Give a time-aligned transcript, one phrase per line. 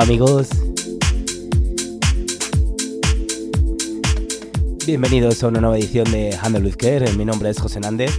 [0.00, 0.48] amigos?
[4.86, 7.12] Bienvenidos a una nueva edición de Handel with Care.
[7.12, 8.10] Mi nombre es José Nández.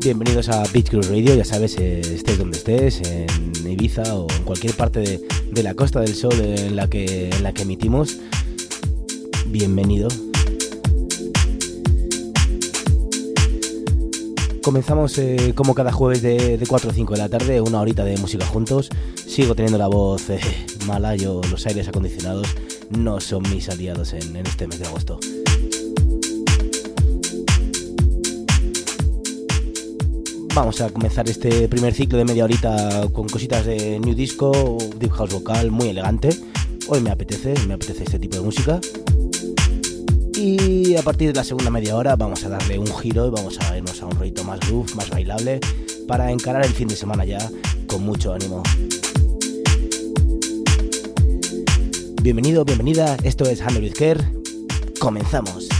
[0.00, 1.34] Bienvenidos a Beach Cruise Radio.
[1.34, 5.20] Ya sabes, eh, estés donde estés, en Ibiza o en cualquier parte de,
[5.50, 8.18] de la Costa del Sol en la que, en la que emitimos.
[9.46, 10.08] Bienvenido.
[14.64, 18.16] Comenzamos eh, como cada jueves de, 4 o 5 de la tarde, una horita de
[18.16, 18.88] música juntos.
[19.14, 20.40] Sigo teniendo la voz eh,
[20.86, 22.48] mala, yo los aires acondicionados
[22.88, 25.20] no son mis aliados en este mes de agosto.
[30.54, 35.12] Vamos a comenzar este primer ciclo de media horita con cositas de new disco, deep
[35.12, 36.30] house vocal, muy elegante.
[36.88, 38.80] Hoy me apetece, me apetece este tipo de música.
[40.46, 43.58] Y a partir de la segunda media hora vamos a darle un giro y vamos
[43.60, 45.58] a irnos a un rollito más groove, más bailable,
[46.06, 47.38] para encarar el fin de semana ya
[47.86, 48.62] con mucho ánimo.
[52.22, 54.22] Bienvenido, bienvenida, esto es Handle with Care.
[55.00, 55.73] Comenzamos.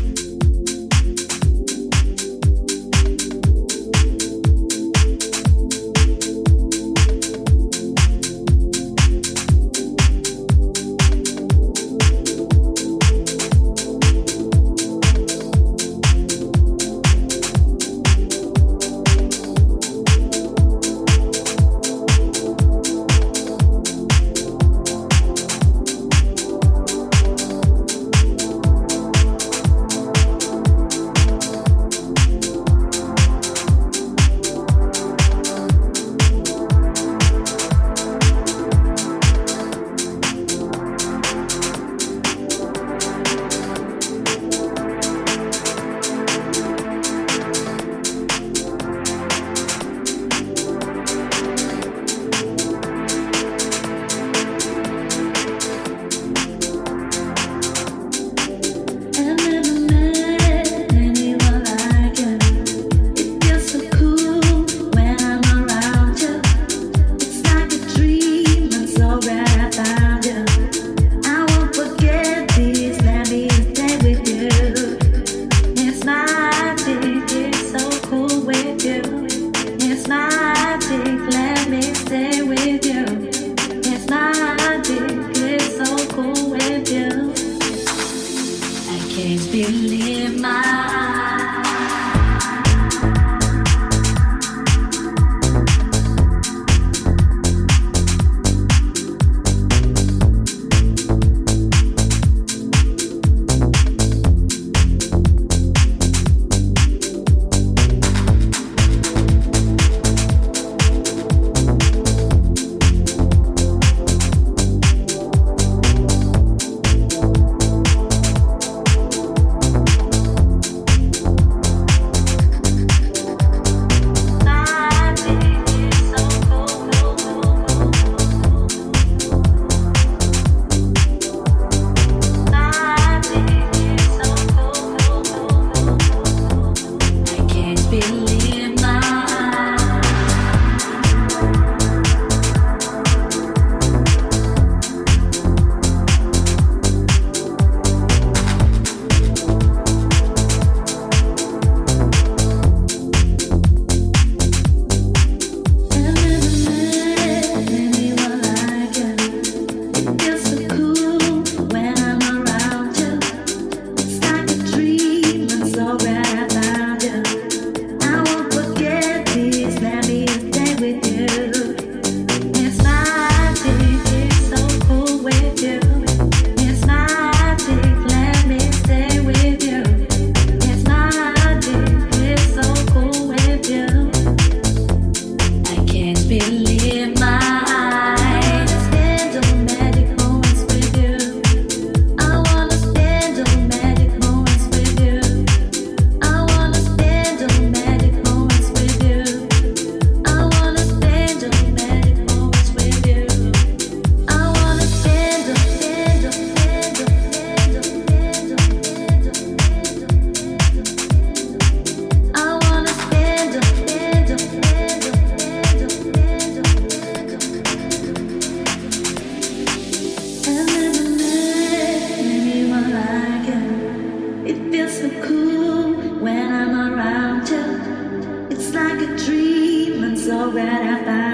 [229.16, 231.33] dream and so that I find.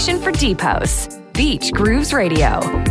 [0.00, 1.08] For Depots.
[1.34, 2.89] Beach Grooves Radio.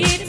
[0.00, 0.27] It.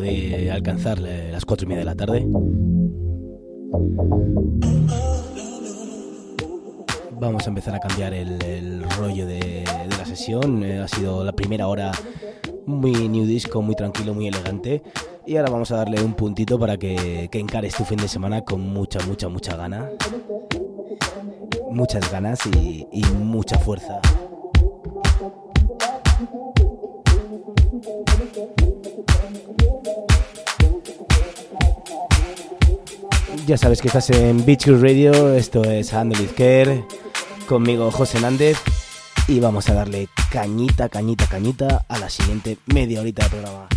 [0.00, 2.26] De alcanzar las cuatro y media de la tarde.
[7.20, 9.64] Vamos a empezar a cambiar el, rollo de,
[9.98, 10.62] la sesión.
[10.62, 11.92] Eh, ha sido la primera hora
[12.66, 14.82] muy new disco, muy tranquilo, muy elegante.
[15.26, 18.42] Y ahora vamos a darle un puntito para que, que encares tu fin de semana
[18.42, 19.90] con mucha, mucha, mucha gana.
[21.70, 24.00] Muchas ganas y mucha fuerza.
[33.46, 36.82] Ya sabes que estás en Beach Radio, esto es Handle Care,
[37.46, 38.56] conmigo José Nández
[39.28, 43.68] y vamos a darle cañita, cañita, cañita a la siguiente media horita de programa.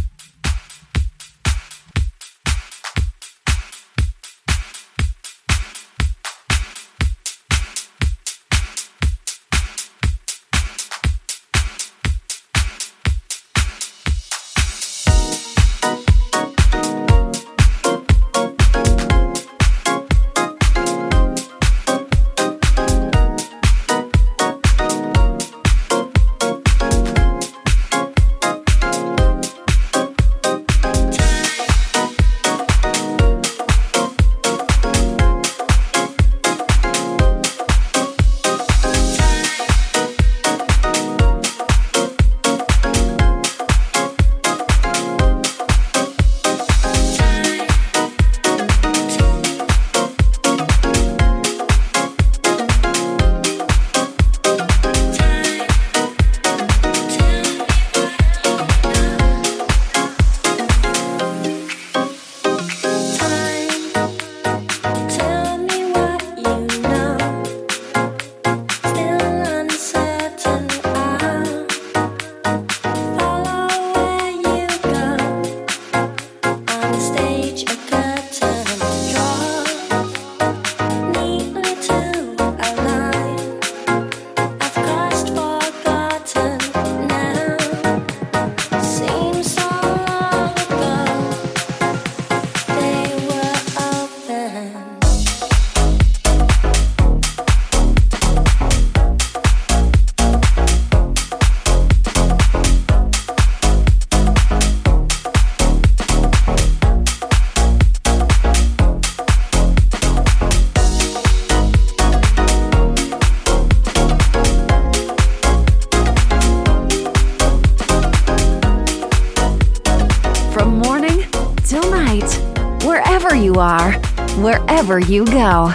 [123.60, 123.94] Are,
[124.40, 125.72] wherever you go.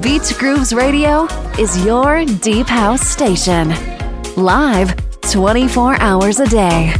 [0.00, 1.26] Beach Grooves Radio
[1.58, 3.74] is your deep house station.
[4.36, 4.94] Live
[5.30, 6.94] 24 hours a day.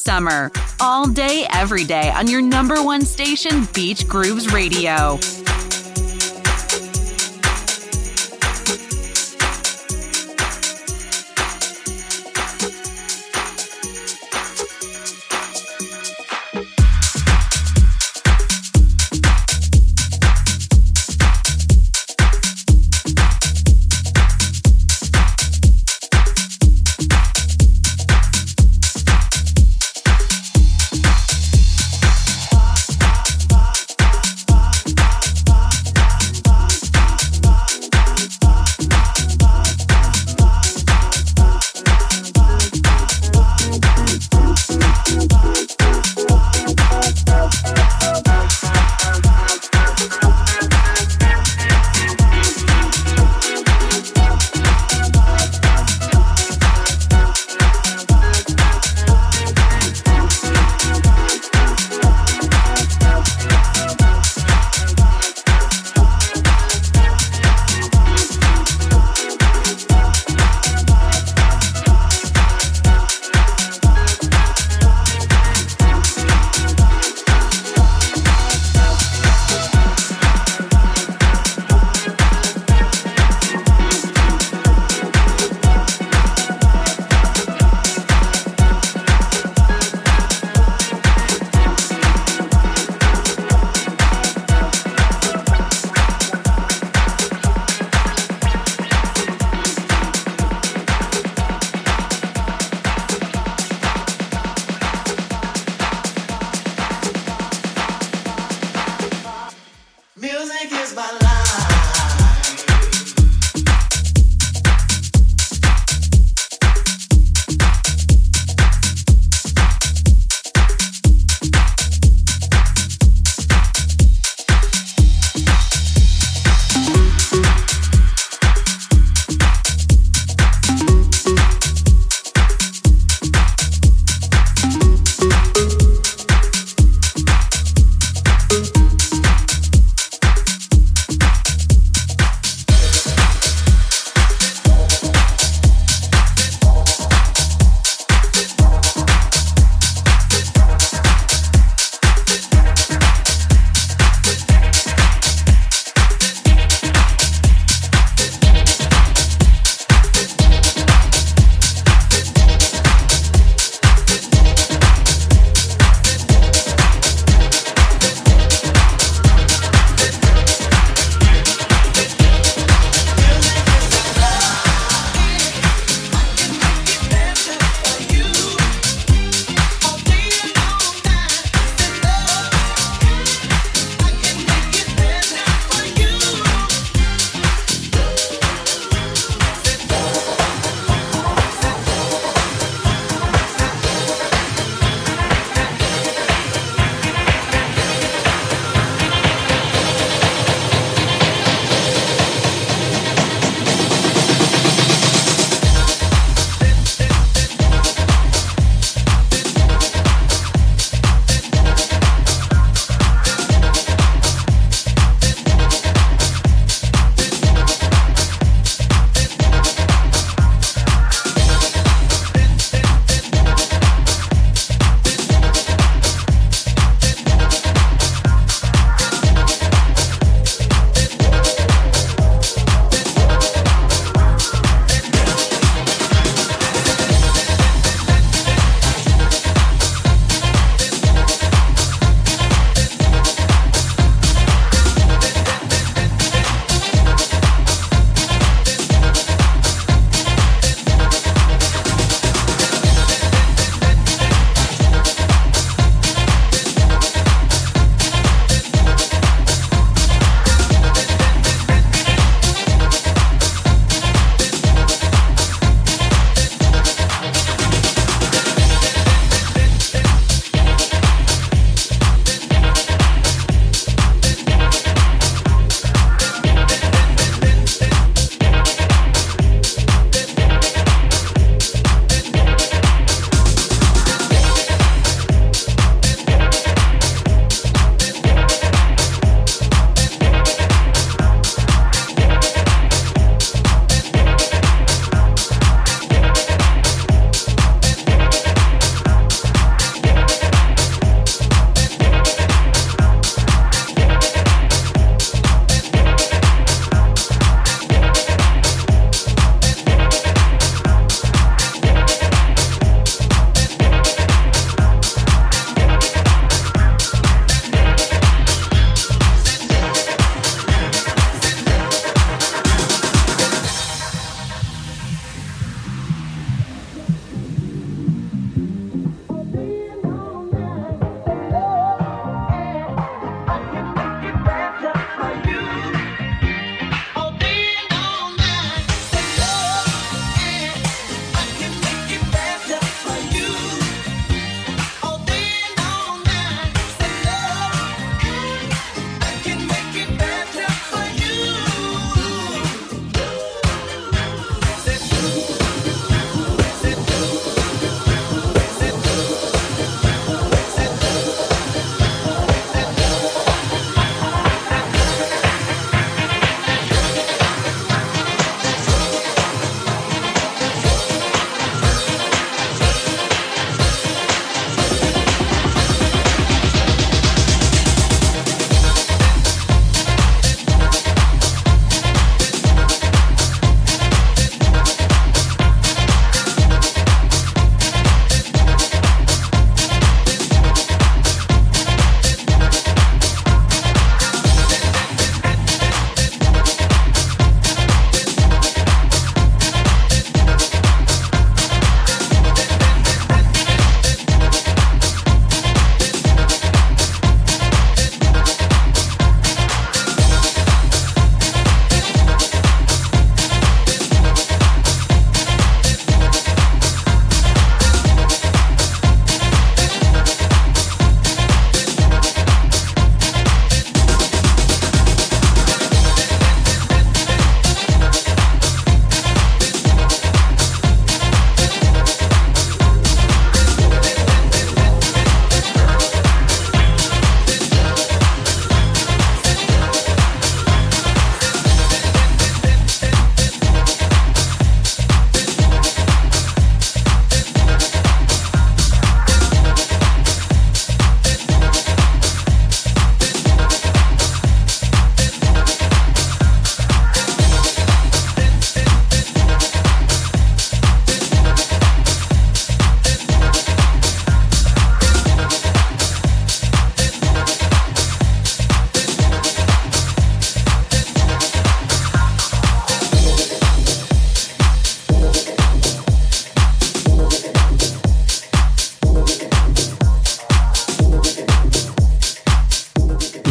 [0.00, 0.50] Summer.
[0.80, 5.18] All day, every day on your number one station, Beach Grooves Radio.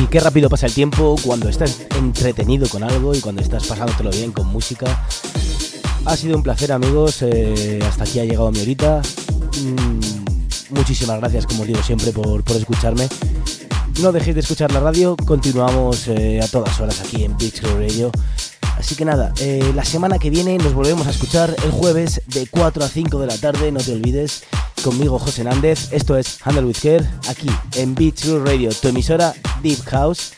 [0.09, 4.31] Qué rápido pasa el tiempo cuando estás entretenido con algo y cuando estás pasándotelo bien
[4.31, 5.05] con música.
[6.05, 9.01] Ha sido un placer amigos, eh, hasta aquí ha llegado mi horita.
[9.61, 13.07] Mm, muchísimas gracias como os digo siempre por, escucharme.
[14.01, 18.11] No dejéis de escuchar la radio, continuamos eh, a todas horas aquí en Beach Radio.
[18.77, 22.47] Así que nada, eh, la semana que viene nos volvemos a escuchar el jueves de
[22.47, 24.43] 4 a 5 de la tarde, no te olvides.
[24.83, 29.83] Conmigo José Nández, esto es Handle with Care, aquí en Beach Radio, tu emisora Deep
[29.85, 30.33] House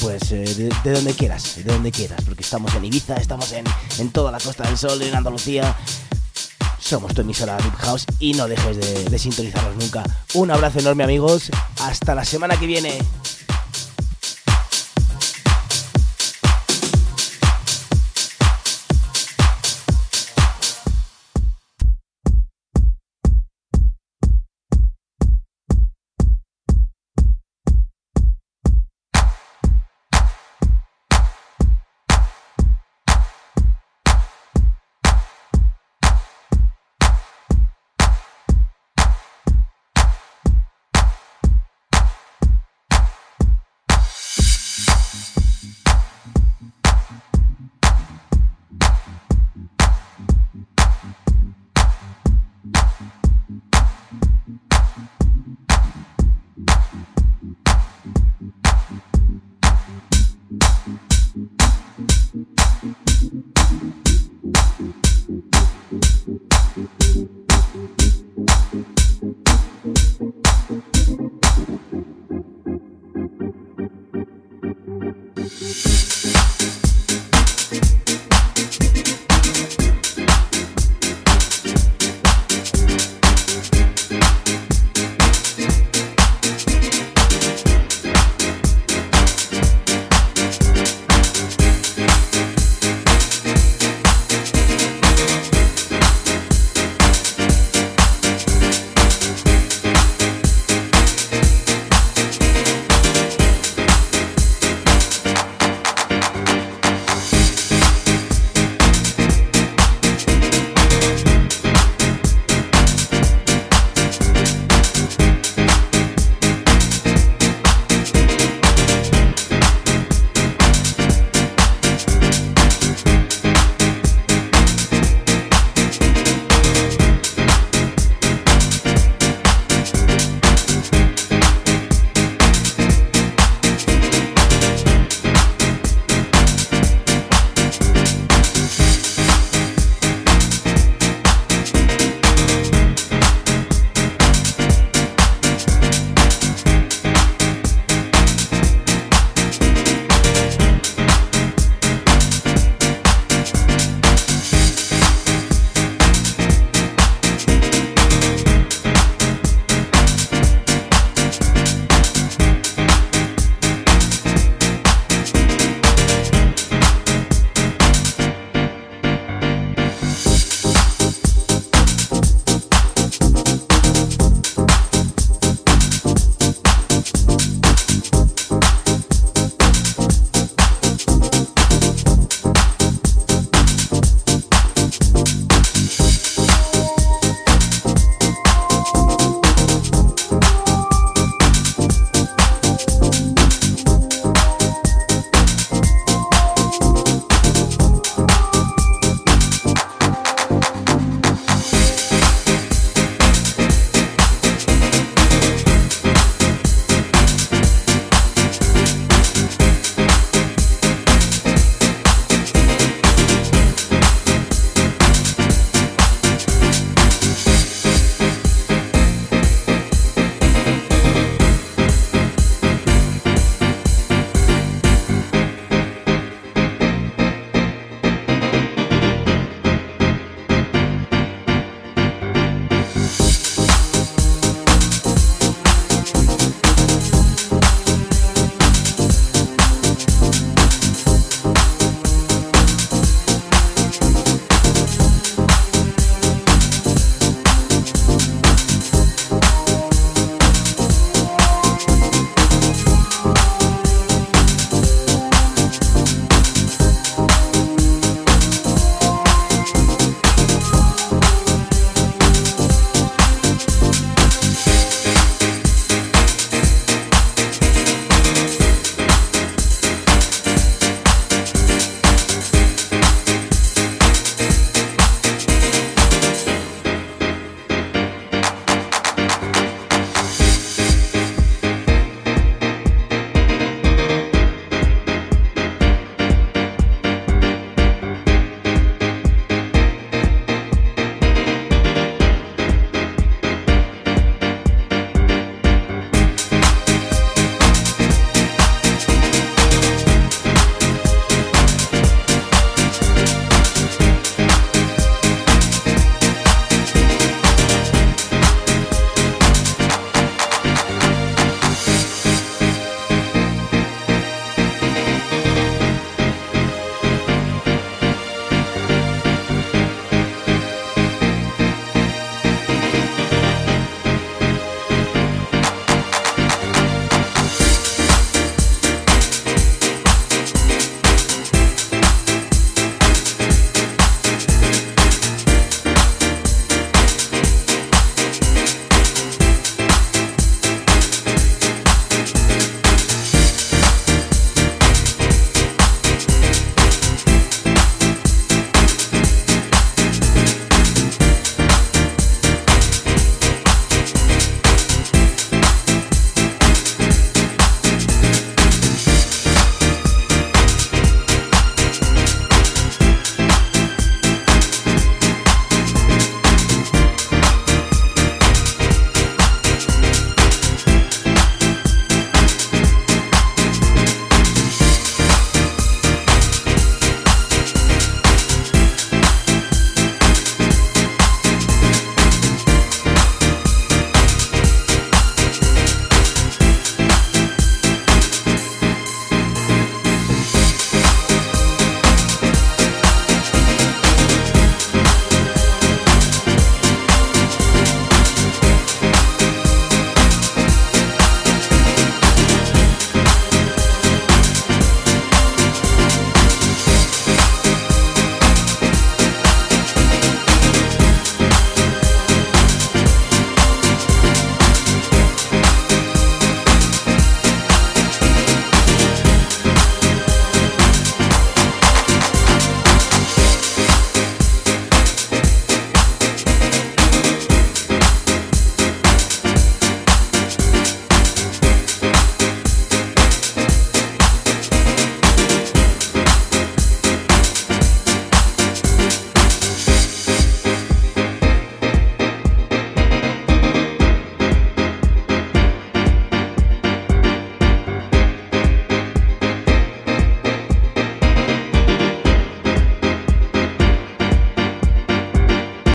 [0.00, 3.64] pues eh, de, donde quieras, de donde quieras, porque estamos en Ibiza, estamos en,
[3.98, 5.76] en toda la Costa del Sol, en Andalucía.
[6.78, 10.02] Somos tu emisora Deep House y no dejes de, de sintonizarnos nunca.
[10.34, 12.98] Un abrazo enorme amigos, hasta la semana que viene.